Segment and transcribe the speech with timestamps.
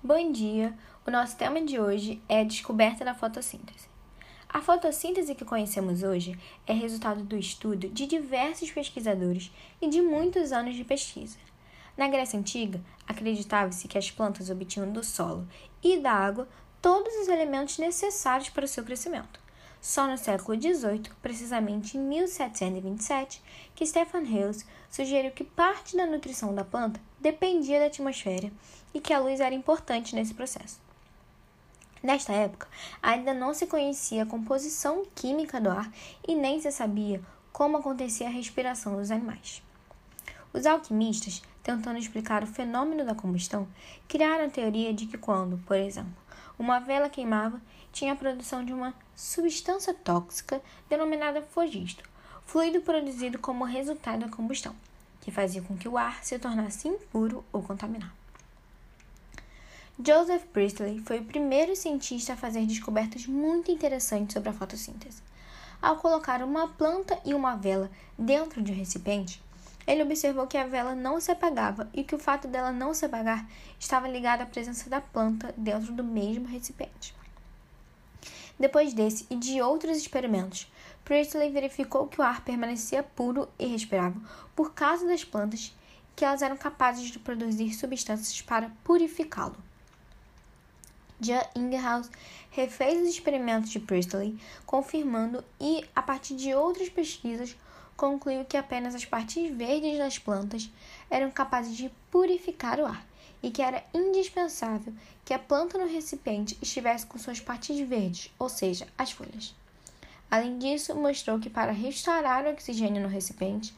[0.00, 0.78] Bom dia!
[1.04, 3.88] O nosso tema de hoje é a descoberta da fotossíntese.
[4.48, 9.50] A fotossíntese que conhecemos hoje é resultado do estudo de diversos pesquisadores
[9.82, 11.36] e de muitos anos de pesquisa.
[11.96, 15.48] Na Grécia Antiga, acreditava-se que as plantas obtinham do solo
[15.82, 16.48] e da água
[16.80, 19.40] todos os elementos necessários para o seu crescimento.
[19.80, 23.42] Só no século XVIII, precisamente em 1727,
[23.74, 28.50] que Stephen Hales sugeriu que parte da nutrição da planta dependia da atmosfera
[28.92, 30.80] e que a luz era importante nesse processo.
[32.02, 32.68] Nesta época,
[33.02, 35.92] ainda não se conhecia a composição química do ar
[36.26, 37.20] e nem se sabia
[37.52, 39.62] como acontecia a respiração dos animais.
[40.52, 43.68] Os alquimistas, tentando explicar o fenômeno da combustão,
[44.08, 46.14] criaram a teoria de que quando, por exemplo,
[46.58, 47.60] uma vela queimava,
[47.92, 52.02] tinha a produção de uma substância tóxica denominada flogisto,
[52.46, 54.74] fluido produzido como resultado da combustão,
[55.20, 58.12] que fazia com que o ar se tornasse impuro ou contaminado.
[60.02, 65.20] Joseph Priestley foi o primeiro cientista a fazer descobertas muito interessantes sobre a fotossíntese.
[65.82, 69.42] Ao colocar uma planta e uma vela dentro de um recipiente,
[69.88, 73.06] ele observou que a vela não se apagava e que o fato dela não se
[73.06, 77.16] apagar estava ligado à presença da planta dentro do mesmo recipiente.
[78.58, 80.70] Depois desse e de outros experimentos,
[81.06, 84.20] Priestley verificou que o ar permanecia puro e respirável
[84.54, 85.74] por causa das plantas,
[86.14, 89.56] que elas eram capazes de produzir substâncias para purificá-lo.
[91.18, 92.10] John Ingersoll
[92.50, 97.56] refez os experimentos de Priestley, confirmando e, a partir de outras pesquisas,
[97.98, 100.70] concluiu que apenas as partes verdes das plantas
[101.10, 103.04] eram capazes de purificar o ar
[103.42, 108.48] e que era indispensável que a planta no recipiente estivesse com suas partes verdes, ou
[108.48, 109.52] seja, as folhas.
[110.30, 113.74] Além disso, mostrou que para restaurar o oxigênio no recipiente,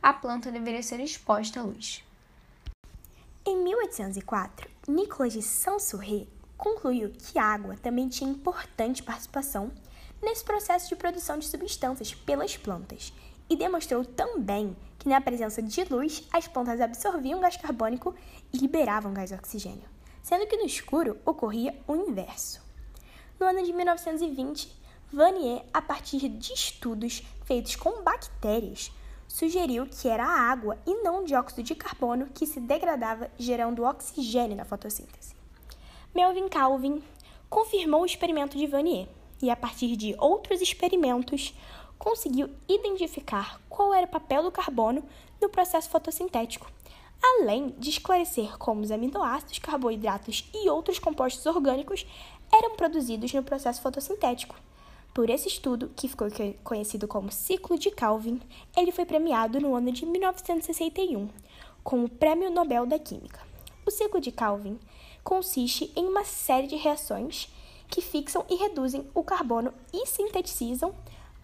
[0.00, 2.04] a planta deveria ser exposta à luz.
[3.44, 9.72] Em 1804, Nicolas de Saint-Suret concluiu que a água também tinha importante participação
[10.22, 13.12] nesse processo de produção de substâncias pelas plantas
[13.48, 18.14] e demonstrou também que na presença de luz as plantas absorviam gás carbônico
[18.52, 19.88] e liberavam gás oxigênio,
[20.22, 22.62] sendo que no escuro ocorria o inverso.
[23.38, 24.74] No ano de 1920,
[25.12, 28.90] Vanier, a partir de estudos feitos com bactérias,
[29.28, 33.84] sugeriu que era a água e não o dióxido de carbono que se degradava, gerando
[33.84, 35.34] oxigênio na fotossíntese.
[36.14, 37.02] Melvin Calvin
[37.50, 39.08] confirmou o experimento de Vanier
[39.42, 41.54] e, a partir de outros experimentos,
[42.04, 45.02] conseguiu identificar qual era o papel do carbono
[45.40, 46.70] no processo fotossintético,
[47.22, 52.04] além de esclarecer como os aminoácidos, carboidratos e outros compostos orgânicos
[52.52, 54.54] eram produzidos no processo fotossintético.
[55.14, 56.28] Por esse estudo, que ficou
[56.62, 58.38] conhecido como ciclo de Calvin,
[58.76, 61.30] ele foi premiado no ano de 1961
[61.82, 63.40] com o Prêmio Nobel da Química.
[63.86, 64.78] O ciclo de Calvin
[65.22, 67.48] consiste em uma série de reações
[67.88, 70.94] que fixam e reduzem o carbono e sintetizam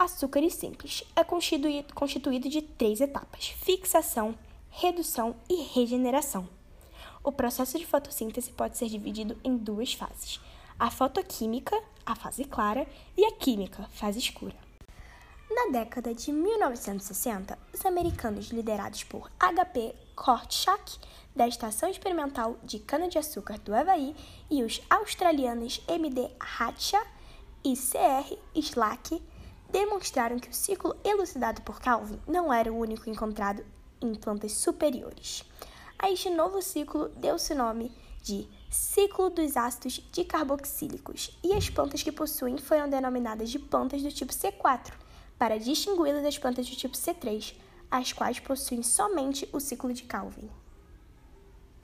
[0.00, 1.04] açúcares simples.
[1.14, 4.34] É constituído, constituído de três etapas: fixação,
[4.70, 6.48] redução e regeneração.
[7.22, 10.40] O processo de fotossíntese pode ser dividido em duas fases:
[10.78, 14.56] a fotoquímica, a fase clara, e a química, fase escura.
[15.50, 19.94] Na década de 1960, os americanos liderados por H.P.
[20.14, 20.98] Kortschak,
[21.34, 24.14] da Estação Experimental de Cana-de-Açúcar do Havaí,
[24.48, 26.30] e os australianos M.D.
[26.38, 27.04] Hatcha
[27.64, 28.38] e C.R.
[28.54, 29.20] Slack,
[29.70, 33.64] demonstraram que o ciclo elucidado por Calvin não era o único encontrado
[34.00, 35.44] em plantas superiores.
[35.98, 37.92] A este novo ciclo deu-se o nome
[38.22, 44.12] de ciclo dos ácidos dicarboxílicos, e as plantas que possuem foram denominadas de plantas do
[44.12, 44.92] tipo C4,
[45.38, 47.54] para distingui-las das plantas do tipo C3,
[47.90, 50.48] as quais possuem somente o ciclo de Calvin.